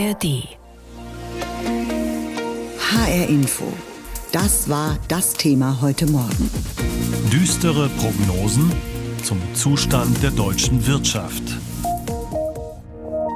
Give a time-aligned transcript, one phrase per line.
[0.00, 0.48] ARD.
[2.78, 3.70] HR Info.
[4.32, 6.50] Das war das Thema heute Morgen.
[7.30, 8.72] Düstere Prognosen
[9.22, 11.42] zum Zustand der deutschen Wirtschaft.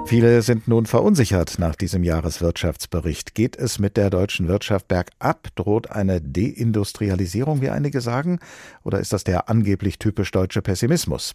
[0.07, 3.34] Viele sind nun verunsichert nach diesem Jahreswirtschaftsbericht.
[3.34, 5.48] Geht es mit der deutschen Wirtschaft bergab?
[5.57, 8.38] Droht eine Deindustrialisierung, wie einige sagen?
[8.84, 11.34] Oder ist das der angeblich typisch deutsche Pessimismus?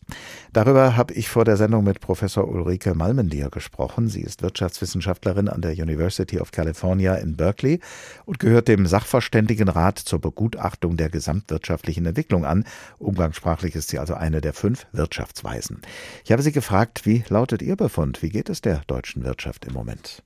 [0.53, 4.08] Darüber habe ich vor der Sendung mit Professor Ulrike Malmendier gesprochen.
[4.08, 7.80] Sie ist Wirtschaftswissenschaftlerin an der University of California in Berkeley
[8.25, 12.66] und gehört dem Sachverständigenrat zur Begutachtung der gesamtwirtschaftlichen Entwicklung an.
[12.99, 15.81] Umgangssprachlich ist sie also eine der fünf Wirtschaftsweisen.
[16.23, 18.22] Ich habe sie gefragt, wie lautet Ihr Befund?
[18.22, 20.23] Wie geht es der deutschen Wirtschaft im Moment?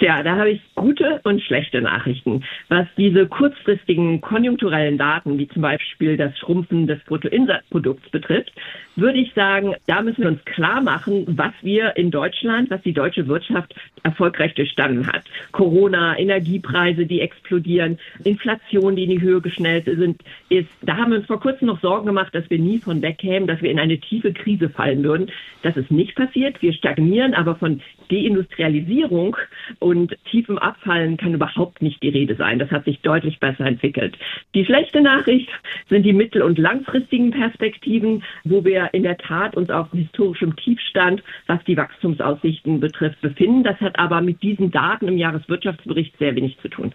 [0.00, 2.42] Ja, da habe ich gute und schlechte Nachrichten.
[2.68, 8.52] Was diese kurzfristigen konjunkturellen Daten, wie zum Beispiel das Schrumpfen des Bruttoinlandsprodukts betrifft,
[9.00, 12.92] würde ich sagen, da müssen wir uns klar machen, was wir in Deutschland, was die
[12.92, 15.24] deutsche Wirtschaft erfolgreich durchstanden hat.
[15.52, 21.18] Corona, Energiepreise, die explodieren, Inflation, die in die Höhe geschnellt sind, ist, da haben wir
[21.18, 23.98] uns vor kurzem noch Sorgen gemacht, dass wir nie von wegkämen, dass wir in eine
[23.98, 25.30] tiefe Krise fallen würden.
[25.62, 26.62] Das ist nicht passiert.
[26.62, 27.80] Wir stagnieren, aber von
[28.10, 29.36] Deindustrialisierung
[29.78, 32.58] und tiefem Abfallen kann überhaupt nicht die Rede sein.
[32.58, 34.16] Das hat sich deutlich besser entwickelt.
[34.54, 35.48] Die schlechte Nachricht
[35.88, 41.22] sind die mittel- und langfristigen Perspektiven, wo wir in der Tat uns auf historischem Tiefstand,
[41.46, 43.64] was die Wachstumsaussichten betrifft, befinden.
[43.64, 46.92] Das hat aber mit diesen Daten im Jahreswirtschaftsbericht sehr wenig zu tun.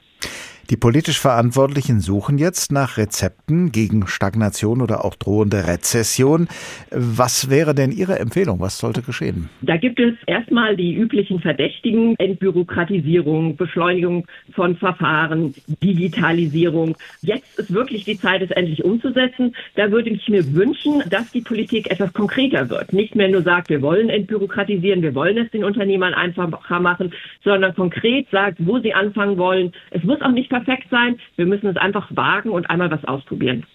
[0.72, 6.48] Die politisch Verantwortlichen suchen jetzt nach Rezepten gegen Stagnation oder auch drohende Rezession.
[6.90, 8.60] Was wäre denn Ihre Empfehlung?
[8.60, 9.50] Was sollte geschehen?
[9.62, 16.98] Da gibt es erstmal die üblichen Verdächtigen, Entbürokratisierung, Beschleunigung von Verfahren, Digitalisierung.
[17.22, 19.56] Jetzt ist wirklich die Zeit, es endlich umzusetzen.
[19.76, 22.92] Da würde ich mir wünschen, dass die Politik etwas konkreter wird.
[22.92, 27.14] Nicht mehr nur sagt, wir wollen entbürokratisieren, wir wollen es den Unternehmern einfacher machen,
[27.44, 29.72] sondern konkret sagt, wo sie anfangen wollen.
[29.92, 31.20] Es muss auch nicht perfekt sein.
[31.36, 33.66] Wir müssen es einfach wagen und einmal was ausprobieren.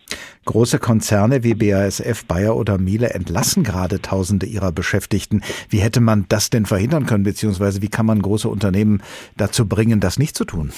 [0.46, 5.42] Große Konzerne wie BASF, Bayer oder Miele entlassen gerade Tausende ihrer Beschäftigten.
[5.69, 9.02] Wie hätte man das denn verhindern können, beziehungsweise wie kann man große Unternehmen
[9.36, 10.72] dazu bringen, das nicht zu tun?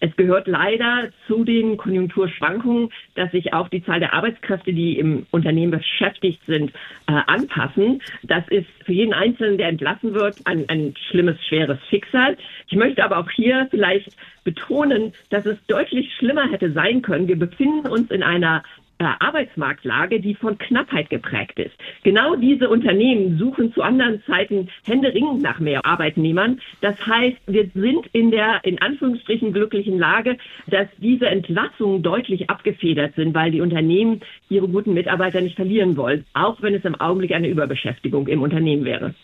[0.00, 5.26] Es gehört leider zu den Konjunkturschwankungen, dass sich auch die Zahl der Arbeitskräfte, die im
[5.30, 6.70] Unternehmen beschäftigt sind,
[7.06, 8.00] äh, anpassen.
[8.22, 12.36] Das ist für jeden Einzelnen, der entlassen wird, ein, ein schlimmes, schweres Schicksal.
[12.68, 17.28] Ich möchte aber auch hier vielleicht betonen, dass es deutlich schlimmer hätte sein können.
[17.28, 18.62] Wir befinden uns in einer
[19.00, 21.74] Arbeitsmarktlage, die von Knappheit geprägt ist.
[22.02, 26.60] Genau diese Unternehmen suchen zu anderen Zeiten händeringend nach mehr Arbeitnehmern.
[26.80, 33.14] Das heißt, wir sind in der in Anführungsstrichen glücklichen Lage, dass diese Entlassungen deutlich abgefedert
[33.14, 37.32] sind, weil die Unternehmen ihre guten Mitarbeiter nicht verlieren wollen, auch wenn es im Augenblick
[37.32, 39.14] eine Überbeschäftigung im Unternehmen wäre.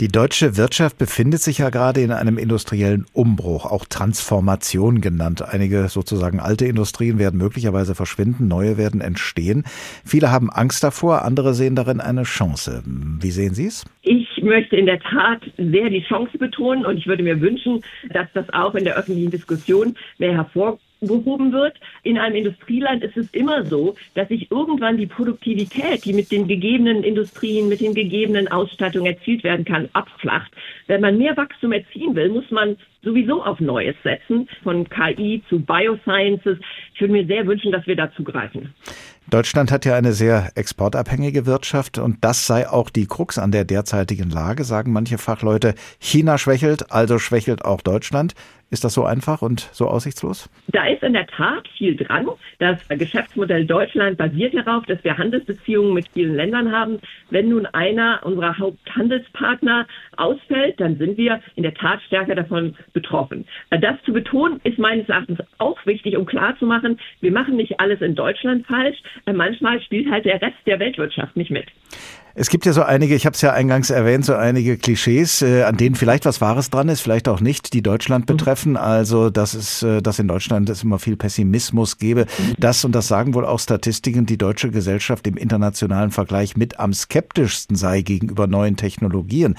[0.00, 5.42] Die deutsche Wirtschaft befindet sich ja gerade in einem industriellen Umbruch, auch Transformation genannt.
[5.42, 9.13] Einige sozusagen alte Industrien werden möglicherweise verschwinden, neue werden entstehen.
[10.04, 12.82] Viele haben Angst davor, andere sehen darin eine Chance.
[12.86, 13.84] Wie sehen Sie es?
[14.02, 18.28] Ich möchte in der Tat sehr die Chance betonen und ich würde mir wünschen, dass
[18.34, 21.76] das auch in der öffentlichen Diskussion mehr hervorkommt gehoben wird.
[22.02, 26.48] In einem Industrieland ist es immer so, dass sich irgendwann die Produktivität, die mit den
[26.48, 30.52] gegebenen Industrien, mit den gegebenen Ausstattungen erzielt werden kann, abflacht.
[30.86, 35.60] Wenn man mehr Wachstum erzielen will, muss man sowieso auf Neues setzen, von KI zu
[35.60, 36.58] Biosciences.
[36.94, 38.74] Ich würde mir sehr wünschen, dass wir dazu greifen.
[39.30, 43.64] Deutschland hat ja eine sehr exportabhängige Wirtschaft und das sei auch die Krux an der
[43.64, 45.74] derzeitigen Lage, sagen manche Fachleute.
[45.98, 48.34] China schwächelt, also schwächelt auch Deutschland.
[48.70, 50.50] Ist das so einfach und so aussichtslos?
[50.68, 52.26] Da ist in der Tat viel dran.
[52.58, 56.98] Das Geschäftsmodell Deutschland basiert darauf, dass wir Handelsbeziehungen mit vielen Ländern haben.
[57.30, 63.44] Wenn nun einer unserer Haupthandelspartner ausfällt, dann sind wir in der Tat stärker davon betroffen.
[63.70, 68.14] Das zu betonen ist meines Erachtens auch wichtig, um klarzumachen, wir machen nicht alles in
[68.14, 68.96] Deutschland falsch.
[69.26, 71.66] Manchmal spielt halt der Rest der Weltwirtschaft nicht mit.
[72.36, 75.62] Es gibt ja so einige, ich habe es ja eingangs erwähnt, so einige Klischees, äh,
[75.62, 78.36] an denen vielleicht was Wahres dran ist, vielleicht auch nicht, die Deutschland mhm.
[78.36, 78.76] betreffen.
[78.76, 82.22] Also, dass es, äh, dass in Deutschland es immer viel Pessimismus gäbe.
[82.22, 82.54] Mhm.
[82.58, 86.92] Das und das sagen wohl auch Statistiken, die deutsche Gesellschaft im internationalen Vergleich mit am
[86.92, 89.54] skeptischsten sei gegenüber neuen Technologien.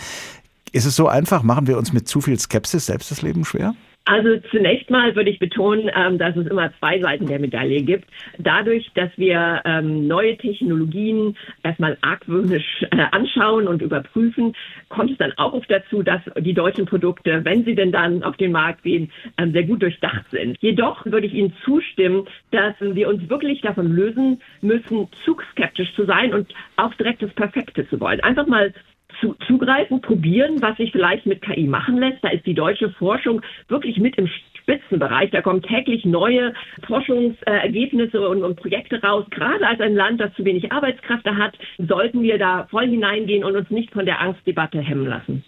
[0.71, 1.43] Ist es so einfach?
[1.43, 3.75] Machen wir uns mit zu viel Skepsis selbst das Leben schwer?
[4.07, 8.07] Also zunächst mal würde ich betonen, ähm, dass es immer zwei Seiten der Medaille gibt.
[8.37, 14.53] Dadurch, dass wir ähm, neue Technologien erstmal argwöhnisch äh, anschauen und überprüfen,
[14.89, 18.37] kommt es dann auch oft dazu, dass die deutschen Produkte, wenn sie denn dann auf
[18.37, 20.57] den Markt gehen, ähm, sehr gut durchdacht sind.
[20.61, 26.05] Jedoch würde ich Ihnen zustimmen, dass wir uns wirklich davon lösen müssen, zu skeptisch zu
[26.05, 28.19] sein und auch direkt das Perfekte zu wollen.
[28.19, 28.71] Einfach mal
[29.19, 32.23] zu, zugreifen, probieren, was sich vielleicht mit KI machen lässt.
[32.23, 34.29] Da ist die deutsche Forschung wirklich mit im
[34.61, 35.31] Spitzenbereich.
[35.31, 36.53] Da kommen täglich neue
[36.87, 39.25] Forschungsergebnisse und, und Projekte raus.
[39.29, 43.55] Gerade als ein Land, das zu wenig Arbeitskräfte hat, sollten wir da voll hineingehen und
[43.55, 45.43] uns nicht von der Angstdebatte hemmen lassen.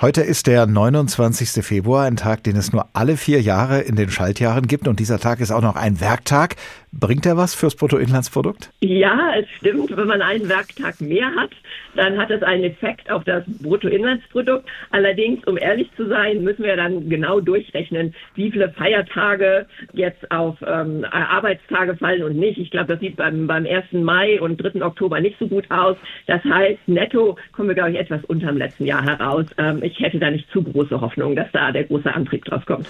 [0.00, 1.64] Heute ist der 29.
[1.64, 4.88] Februar, ein Tag, den es nur alle vier Jahre in den Schaltjahren gibt.
[4.88, 6.56] Und dieser Tag ist auch noch ein Werktag.
[6.92, 8.70] Bringt er was fürs Bruttoinlandsprodukt?
[8.80, 9.96] Ja, es stimmt.
[9.96, 11.50] Wenn man einen Werktag mehr hat,
[11.96, 14.68] dann hat das einen Effekt auf das Bruttoinlandsprodukt.
[14.90, 20.58] Allerdings, um ehrlich zu sein, müssen wir dann genau durchrechnen, wie viele Feiertage jetzt auf
[20.66, 22.58] ähm, Arbeitstage fallen und nicht.
[22.58, 23.92] Ich glaube, das sieht beim, beim 1.
[23.92, 24.84] Mai und 3.
[24.84, 25.96] Oktober nicht so gut aus.
[26.26, 29.46] Das heißt, netto kommen wir, glaube ich, etwas unterm letzten Jahr heraus.
[29.56, 32.86] Ähm, ich hätte da nicht zu große Hoffnung, dass da der große Antrieb drauf kommt.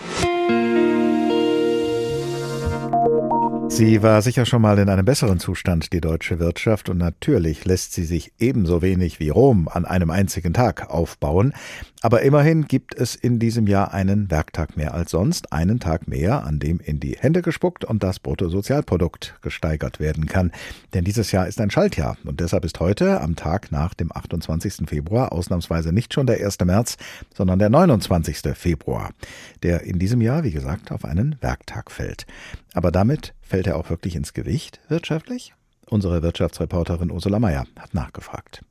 [3.75, 7.95] Sie war sicher schon mal in einem besseren Zustand, die deutsche Wirtschaft, und natürlich lässt
[7.95, 11.55] sie sich ebenso wenig wie Rom an einem einzigen Tag aufbauen.
[12.03, 16.45] Aber immerhin gibt es in diesem Jahr einen Werktag mehr als sonst, einen Tag mehr,
[16.45, 20.51] an dem in die Hände gespuckt und das Bruttosozialprodukt gesteigert werden kann.
[20.95, 24.89] Denn dieses Jahr ist ein Schaltjahr und deshalb ist heute, am Tag nach dem 28.
[24.89, 26.59] Februar, ausnahmsweise nicht schon der 1.
[26.65, 26.97] März,
[27.35, 28.57] sondern der 29.
[28.57, 29.11] Februar,
[29.63, 32.27] der in diesem Jahr, wie gesagt, auf einen Werktag fällt.
[32.75, 35.55] Aber damit fällt er auch wirklich ins Gewicht wirtschaftlich?
[35.87, 38.63] Unsere Wirtschaftsreporterin Ursula Mayer hat nachgefragt.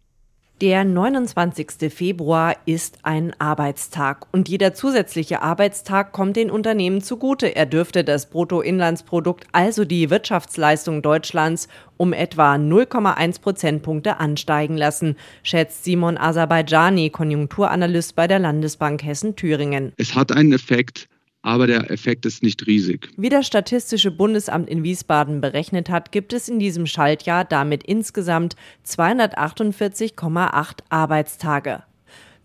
[0.61, 1.91] Der 29.
[1.91, 7.55] Februar ist ein Arbeitstag und jeder zusätzliche Arbeitstag kommt den Unternehmen zugute.
[7.55, 11.67] Er dürfte das Bruttoinlandsprodukt, also die Wirtschaftsleistung Deutschlands,
[11.97, 19.93] um etwa 0,1 Prozentpunkte ansteigen lassen, schätzt Simon Aserbaidjani, Konjunkturanalyst bei der Landesbank Hessen-Thüringen.
[19.97, 21.09] Es hat einen Effekt
[21.41, 23.09] aber der Effekt ist nicht riesig.
[23.17, 28.55] Wie das Statistische Bundesamt in Wiesbaden berechnet hat, gibt es in diesem Schaltjahr damit insgesamt
[28.85, 31.83] 248,8 Arbeitstage.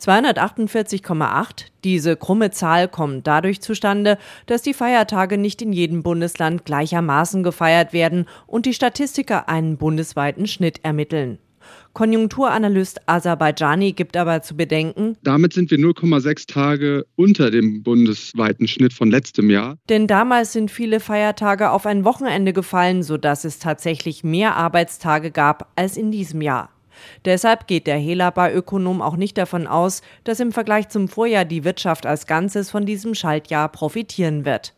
[0.01, 1.67] 248,8.
[1.85, 7.93] Diese krumme Zahl kommt dadurch zustande, dass die Feiertage nicht in jedem Bundesland gleichermaßen gefeiert
[7.93, 11.39] werden und die Statistiker einen bundesweiten Schnitt ermitteln.
[11.97, 18.93] Konjunkturanalyst Aserbaidjani gibt aber zu bedenken, damit sind wir 0,6 Tage unter dem bundesweiten Schnitt
[18.93, 19.79] von letztem Jahr.
[19.89, 25.73] Denn damals sind viele Feiertage auf ein Wochenende gefallen, sodass es tatsächlich mehr Arbeitstage gab
[25.75, 26.69] als in diesem Jahr.
[27.25, 32.05] Deshalb geht der Helaba-Ökonom auch nicht davon aus, dass im Vergleich zum Vorjahr die Wirtschaft
[32.05, 34.76] als Ganzes von diesem Schaltjahr profitieren wird.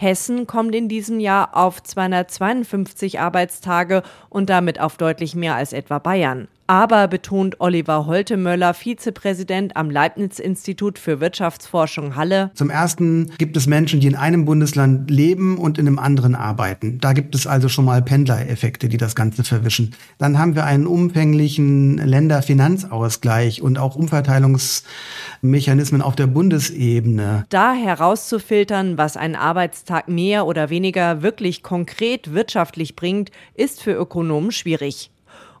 [0.00, 5.98] Hessen kommt in diesem Jahr auf 252 Arbeitstage und damit auf deutlich mehr als etwa
[5.98, 6.46] Bayern.
[6.70, 12.50] Aber betont Oliver Holtemöller, Vizepräsident am Leibniz-Institut für Wirtschaftsforschung Halle.
[12.52, 16.98] Zum ersten gibt es Menschen, die in einem Bundesland leben und in einem anderen arbeiten.
[17.00, 19.94] Da gibt es also schon mal Pendlereffekte, die das Ganze verwischen.
[20.18, 27.46] Dann haben wir einen umfänglichen Länderfinanzausgleich und auch Umverteilungsmechanismen auf der Bundesebene.
[27.48, 34.52] Da herauszufiltern, was ein Arbeitstag mehr oder weniger wirklich konkret wirtschaftlich bringt, ist für Ökonomen
[34.52, 35.10] schwierig.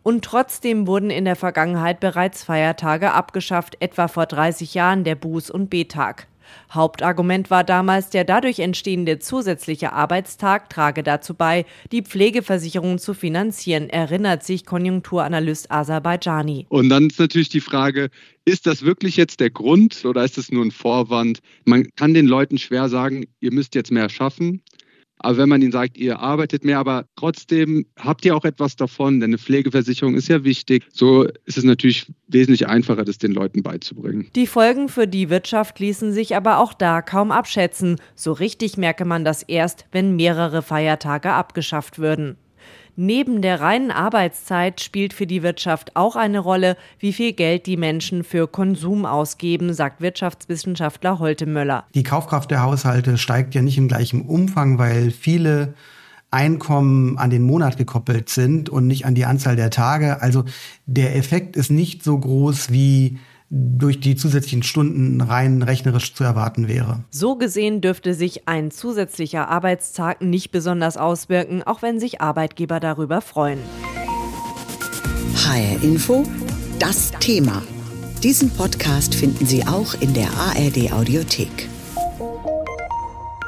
[0.08, 5.50] Und trotzdem wurden in der Vergangenheit bereits Feiertage abgeschafft, etwa vor 30 Jahren der Buß-
[5.50, 6.28] und B-Tag.
[6.72, 13.90] Hauptargument war damals, der dadurch entstehende zusätzliche Arbeitstag trage dazu bei, die Pflegeversicherung zu finanzieren,
[13.90, 16.64] erinnert sich Konjunkturanalyst Aserbaidjani.
[16.70, 18.08] Und dann ist natürlich die Frage,
[18.46, 21.40] ist das wirklich jetzt der Grund oder ist es nur ein Vorwand?
[21.66, 24.62] Man kann den Leuten schwer sagen, ihr müsst jetzt mehr schaffen.
[25.18, 29.20] Aber wenn man ihnen sagt, ihr arbeitet mehr, aber trotzdem habt ihr auch etwas davon,
[29.20, 33.62] denn eine Pflegeversicherung ist ja wichtig, so ist es natürlich wesentlich einfacher, das den Leuten
[33.62, 34.28] beizubringen.
[34.34, 37.96] Die Folgen für die Wirtschaft ließen sich aber auch da kaum abschätzen.
[38.14, 42.36] So richtig merke man das erst, wenn mehrere Feiertage abgeschafft würden.
[43.00, 47.76] Neben der reinen Arbeitszeit spielt für die Wirtschaft auch eine Rolle, wie viel Geld die
[47.76, 51.84] Menschen für Konsum ausgeben, sagt Wirtschaftswissenschaftler Holte Möller.
[51.94, 55.74] Die Kaufkraft der Haushalte steigt ja nicht im gleichen Umfang, weil viele
[56.32, 60.20] Einkommen an den Monat gekoppelt sind und nicht an die Anzahl der Tage.
[60.20, 60.44] Also
[60.86, 66.68] der Effekt ist nicht so groß wie durch die zusätzlichen Stunden rein rechnerisch zu erwarten
[66.68, 67.04] wäre.
[67.10, 73.20] So gesehen dürfte sich ein zusätzlicher Arbeitstag nicht besonders auswirken, auch wenn sich Arbeitgeber darüber
[73.20, 73.60] freuen.
[75.34, 76.24] HR Info,
[76.78, 77.62] das Thema.
[78.22, 81.68] Diesen Podcast finden Sie auch in der ARD Audiothek.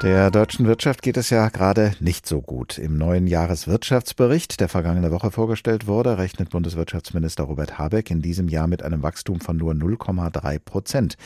[0.02, 2.78] Der deutschen Wirtschaft geht es ja gerade nicht so gut.
[2.78, 8.66] Im neuen Jahreswirtschaftsbericht, der vergangene Woche vorgestellt wurde, rechnet Bundeswirtschaftsminister Robert Habeck in diesem Jahr
[8.66, 11.16] mit einem Wachstum von nur 0,3 Prozent.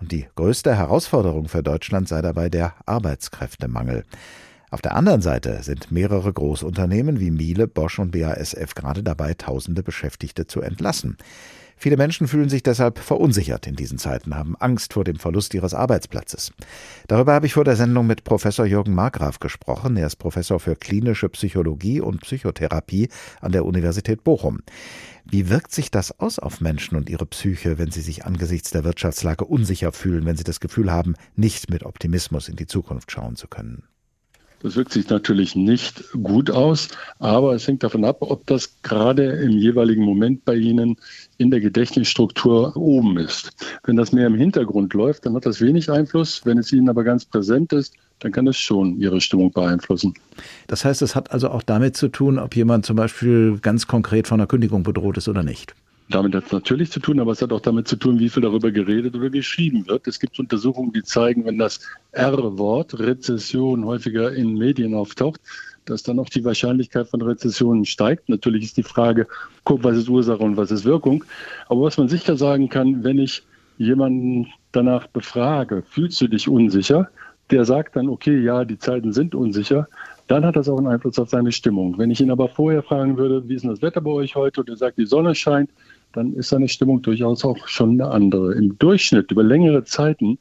[0.00, 4.04] Und die größte Herausforderung für Deutschland sei dabei der Arbeitskräftemangel.
[4.70, 9.82] Auf der anderen Seite sind mehrere Großunternehmen wie Miele, Bosch und BASF gerade dabei, tausende
[9.82, 11.16] Beschäftigte zu entlassen.
[11.82, 15.72] Viele Menschen fühlen sich deshalb verunsichert in diesen Zeiten, haben Angst vor dem Verlust ihres
[15.72, 16.52] Arbeitsplatzes.
[17.08, 19.96] Darüber habe ich vor der Sendung mit Professor Jürgen Markgraf gesprochen.
[19.96, 23.08] Er ist Professor für klinische Psychologie und Psychotherapie
[23.40, 24.60] an der Universität Bochum.
[25.24, 28.84] Wie wirkt sich das aus auf Menschen und ihre Psyche, wenn sie sich angesichts der
[28.84, 33.36] Wirtschaftslage unsicher fühlen, wenn sie das Gefühl haben, nicht mit Optimismus in die Zukunft schauen
[33.36, 33.84] zu können?
[34.62, 36.88] Das wirkt sich natürlich nicht gut aus,
[37.18, 40.96] aber es hängt davon ab, ob das gerade im jeweiligen Moment bei Ihnen
[41.38, 43.52] in der Gedächtnisstruktur oben ist.
[43.84, 46.42] Wenn das mehr im Hintergrund läuft, dann hat das wenig Einfluss.
[46.44, 50.12] Wenn es Ihnen aber ganz präsent ist, dann kann es schon Ihre Stimmung beeinflussen.
[50.66, 54.28] Das heißt, es hat also auch damit zu tun, ob jemand zum Beispiel ganz konkret
[54.28, 55.74] von einer Kündigung bedroht ist oder nicht.
[56.10, 58.42] Damit hat es natürlich zu tun, aber es hat auch damit zu tun, wie viel
[58.42, 60.08] darüber geredet oder geschrieben wird.
[60.08, 65.40] Es gibt Untersuchungen, die zeigen, wenn das R-Wort, Rezession, häufiger in Medien auftaucht,
[65.84, 68.28] dass dann auch die Wahrscheinlichkeit von Rezessionen steigt.
[68.28, 69.28] Natürlich ist die Frage,
[69.64, 71.24] was ist Ursache und was ist Wirkung.
[71.68, 73.44] Aber was man sicher sagen kann, wenn ich
[73.78, 77.08] jemanden danach befrage, fühlst du dich unsicher?
[77.52, 79.86] Der sagt dann, okay, ja, die Zeiten sind unsicher.
[80.26, 81.98] Dann hat das auch einen Einfluss auf seine Stimmung.
[81.98, 84.60] Wenn ich ihn aber vorher fragen würde, wie ist denn das Wetter bei euch heute?
[84.60, 85.70] Und er sagt, die Sonne scheint,
[86.12, 88.54] dann ist seine Stimmung durchaus auch schon eine andere.
[88.54, 90.38] Im Durchschnitt über längere Zeiten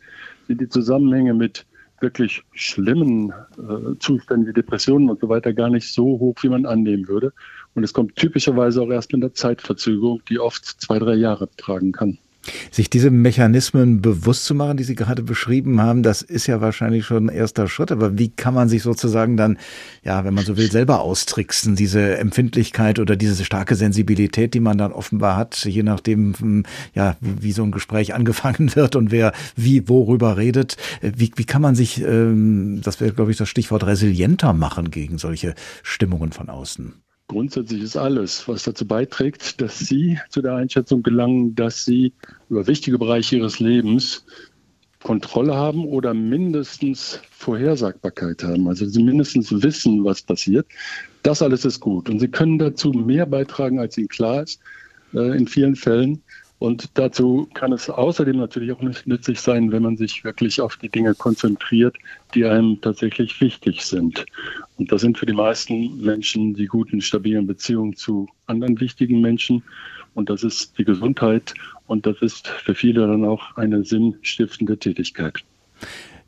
[0.48, 1.66] sind die Zusammenhänge mit
[2.02, 6.66] wirklich schlimmen äh, Zuständen wie Depressionen und so weiter gar nicht so hoch, wie man
[6.66, 7.34] annehmen würde.
[7.76, 11.92] Und es kommt typischerweise auch erst mit einer Zeitverzögerung, die oft zwei, drei Jahre betragen
[11.92, 12.18] kann.
[12.72, 17.06] Sich diese Mechanismen bewusst zu machen, die Sie gerade beschrieben haben, das ist ja wahrscheinlich
[17.06, 17.92] schon ein erster Schritt.
[17.92, 19.58] Aber wie kann man sich sozusagen dann,
[20.04, 24.78] ja, wenn man so will, selber austricksen, diese Empfindlichkeit oder diese starke Sensibilität, die man
[24.78, 26.64] dann offenbar hat, je nachdem, hm,
[26.94, 30.78] ja, wie so ein Gespräch angefangen wird und wer wie worüber redet.
[31.02, 35.18] Wie, wie kann man sich, ähm, das wäre, glaube ich, das Stichwort resilienter machen gegen
[35.18, 36.94] solche Stimmungen von außen?
[37.30, 42.12] Grundsätzlich ist alles, was dazu beiträgt, dass Sie zu der Einschätzung gelangen, dass Sie
[42.50, 44.26] über wichtige Bereiche Ihres Lebens
[45.04, 48.68] Kontrolle haben oder mindestens Vorhersagbarkeit haben.
[48.68, 50.66] Also Sie mindestens wissen, was passiert.
[51.22, 52.10] Das alles ist gut.
[52.10, 54.60] Und Sie können dazu mehr beitragen, als Ihnen klar ist,
[55.14, 56.24] äh, in vielen Fällen.
[56.60, 60.90] Und dazu kann es außerdem natürlich auch nützlich sein, wenn man sich wirklich auf die
[60.90, 61.96] Dinge konzentriert,
[62.36, 64.26] die einem tatsächlich wichtig sind.
[64.78, 69.64] Und das sind für die meisten Menschen die guten, stabilen Beziehungen zu anderen wichtigen Menschen.
[70.16, 71.54] Und das ist die Gesundheit.
[71.88, 75.36] Und das ist für viele dann auch eine sinnstiftende Tätigkeit.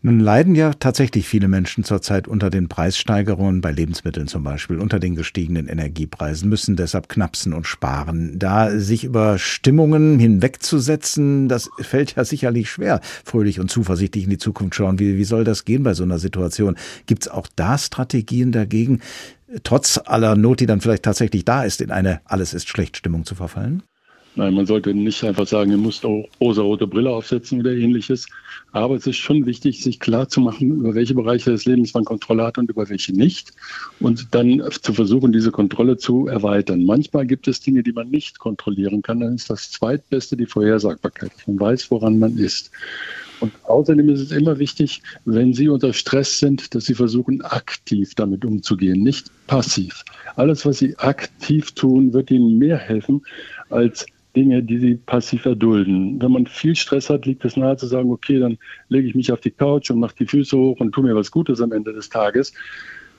[0.03, 4.99] Nun leiden ja tatsächlich viele Menschen zurzeit unter den Preissteigerungen bei Lebensmitteln zum Beispiel, unter
[4.99, 8.39] den gestiegenen Energiepreisen, müssen deshalb knapsen und sparen.
[8.39, 14.39] Da sich über Stimmungen hinwegzusetzen, das fällt ja sicherlich schwer, fröhlich und zuversichtlich in die
[14.39, 14.97] Zukunft schauen.
[14.97, 16.77] Wie, wie soll das gehen bei so einer Situation?
[17.05, 19.01] Gibt es auch da Strategien dagegen,
[19.61, 23.23] trotz aller Not, die dann vielleicht tatsächlich da ist, in eine Alles ist schlecht Stimmung
[23.23, 23.83] zu verfallen?
[24.35, 28.27] Nein, man sollte nicht einfach sagen, ihr müsst auch rosa-rote Brille aufsetzen oder ähnliches.
[28.71, 32.05] Aber es ist schon wichtig, sich klar zu machen, über welche Bereiche des Lebens man
[32.05, 33.51] Kontrolle hat und über welche nicht.
[33.99, 36.85] Und dann zu versuchen, diese Kontrolle zu erweitern.
[36.85, 39.19] Manchmal gibt es Dinge, die man nicht kontrollieren kann.
[39.19, 41.31] Dann ist das Zweitbeste die Vorhersagbarkeit.
[41.45, 42.71] Man weiß, woran man ist.
[43.41, 48.13] Und außerdem ist es immer wichtig, wenn Sie unter Stress sind, dass Sie versuchen, aktiv
[48.15, 50.05] damit umzugehen, nicht passiv.
[50.35, 53.25] Alles, was Sie aktiv tun, wird Ihnen mehr helfen,
[53.69, 56.21] als Dinge, die sie passiv erdulden.
[56.21, 58.57] Wenn man viel Stress hat, liegt es nahe zu sagen, okay, dann
[58.89, 61.31] lege ich mich auf die Couch und mache die Füße hoch und tue mir was
[61.31, 62.53] Gutes am Ende des Tages.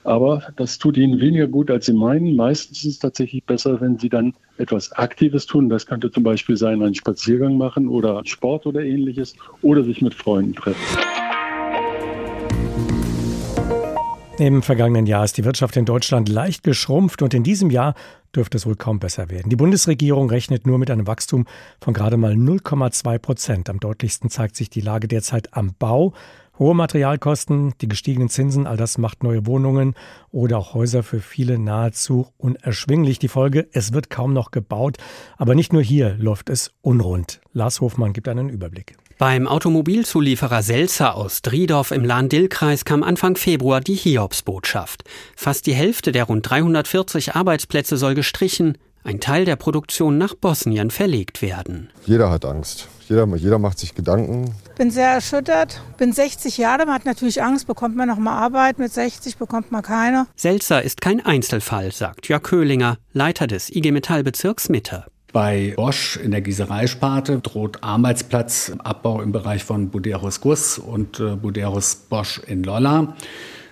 [0.03, 2.35] Aber das tut ihnen weniger gut, als sie meinen.
[2.35, 5.69] Meistens ist es tatsächlich besser, wenn sie dann etwas Aktives tun.
[5.69, 10.13] Das könnte zum Beispiel sein, einen Spaziergang machen oder Sport oder ähnliches oder sich mit
[10.13, 11.22] Freunden treffen.
[14.39, 17.93] Im vergangenen Jahr ist die Wirtschaft in Deutschland leicht geschrumpft und in diesem Jahr
[18.35, 19.51] dürfte es wohl kaum besser werden.
[19.51, 21.45] Die Bundesregierung rechnet nur mit einem Wachstum
[21.79, 23.69] von gerade mal 0,2 Prozent.
[23.69, 26.13] Am deutlichsten zeigt sich die Lage derzeit am Bau.
[26.57, 29.93] Hohe Materialkosten, die gestiegenen Zinsen, all das macht neue Wohnungen
[30.31, 33.19] oder auch Häuser für viele nahezu unerschwinglich.
[33.19, 34.97] Die Folge, es wird kaum noch gebaut.
[35.37, 37.39] Aber nicht nur hier läuft es unrund.
[37.53, 38.97] Lars Hofmann gibt einen Überblick.
[39.23, 45.05] Beim Automobilzulieferer Selzer aus Driedorf im Lahn-Dill-Kreis kam Anfang Februar die Hiobsbotschaft.
[45.37, 50.91] Fast die Hälfte der rund 340 Arbeitsplätze soll gestrichen, ein Teil der Produktion nach Bosnien
[50.91, 51.89] verlegt werden.
[52.05, 52.89] Jeder hat Angst.
[53.07, 54.55] Jeder, jeder macht sich Gedanken.
[54.65, 55.81] Ich bin sehr erschüttert.
[55.97, 58.77] Bin 60 Jahre, man hat natürlich Angst, bekommt man noch mal Arbeit.
[58.77, 60.27] Mit 60 bekommt man keine.
[60.35, 65.05] Selzer ist kein Einzelfall, sagt Jörg Köhlinger, Leiter des IG Metall Bezirks Mitte.
[65.33, 71.95] Bei Bosch in der Gießereisparte droht Arbeitsplatzabbau im Bereich von Buderus Guss und äh, Buderus
[71.95, 73.15] Bosch in Lolla.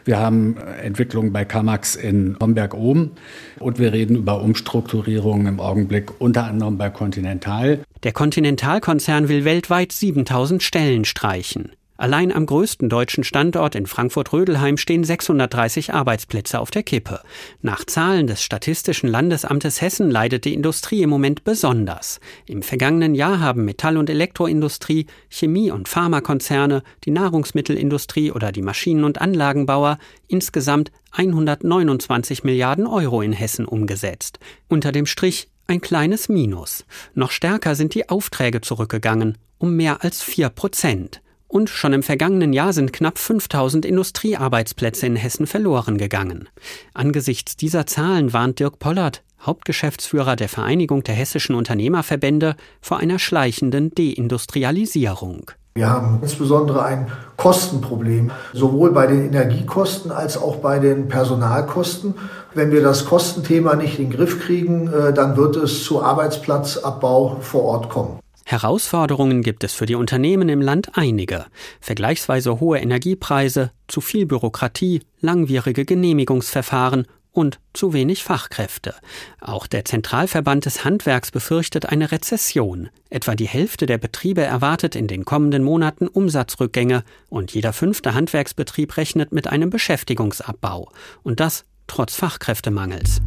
[0.04, 3.12] Wir haben Entwicklungen bei Kamax in Homberg oben
[3.60, 7.82] und wir reden über Umstrukturierungen im Augenblick, unter anderem bei Continental.
[8.02, 11.74] Der Continental-Konzern will weltweit 7000 Stellen streichen.
[12.02, 17.22] Allein am größten deutschen Standort in Frankfurt-Rödelheim stehen 630 Arbeitsplätze auf der Kippe.
[17.62, 22.20] Nach Zahlen des Statistischen Landesamtes Hessen leidet die Industrie im Moment besonders.
[22.48, 29.04] Im vergangenen Jahr haben Metall- und Elektroindustrie, Chemie- und Pharmakonzerne, die Nahrungsmittelindustrie oder die Maschinen-
[29.04, 34.40] und Anlagenbauer insgesamt 129 Milliarden Euro in Hessen umgesetzt.
[34.68, 36.84] Unter dem Strich ein kleines Minus.
[37.14, 41.22] Noch stärker sind die Aufträge zurückgegangen, um mehr als vier Prozent.
[41.52, 46.48] Und schon im vergangenen Jahr sind knapp 5000 Industriearbeitsplätze in Hessen verloren gegangen.
[46.94, 53.94] Angesichts dieser Zahlen warnt Dirk Pollert, Hauptgeschäftsführer der Vereinigung der hessischen Unternehmerverbände, vor einer schleichenden
[53.94, 55.52] Deindustrialisierung.
[55.76, 62.14] Wir haben insbesondere ein Kostenproblem, sowohl bei den Energiekosten als auch bei den Personalkosten.
[62.54, 67.40] Wenn wir das Kostenthema nicht in den Griff kriegen, äh, dann wird es zu Arbeitsplatzabbau
[67.42, 68.21] vor Ort kommen.
[68.52, 71.46] Herausforderungen gibt es für die Unternehmen im Land einige.
[71.80, 78.94] Vergleichsweise hohe Energiepreise, zu viel Bürokratie, langwierige Genehmigungsverfahren und zu wenig Fachkräfte.
[79.40, 82.90] Auch der Zentralverband des Handwerks befürchtet eine Rezession.
[83.10, 88.98] Etwa die Hälfte der Betriebe erwartet in den kommenden Monaten Umsatzrückgänge und jeder fünfte Handwerksbetrieb
[88.98, 90.92] rechnet mit einem Beschäftigungsabbau.
[91.24, 93.22] Und das trotz Fachkräftemangels.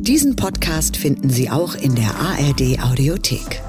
[0.00, 3.62] Diesen Podcast finden Sie auch in der ARD Audiothek.